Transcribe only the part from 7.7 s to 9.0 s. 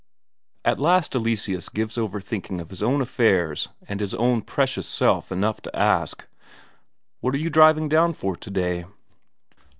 down for today?"